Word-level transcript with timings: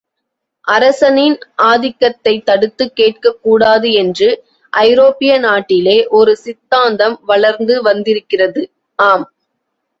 அரசனின் 0.67 1.35
ஆதிக்கத்தைத் 1.63 2.43
தடுத்துக் 2.43 2.95
கேட்கக் 2.95 3.37
கூடாது 3.41 3.91
என்று 3.93 4.29
ஐரோப்பிய 4.73 5.37
நாட்டிலே 5.39 5.97
ஒரு 6.15 6.37
சித்தாந்தம் 6.37 7.19
வளர்ந்து 7.25 7.81
வந்திருக்கிறது 7.81 8.63
ஆம். 8.99 9.27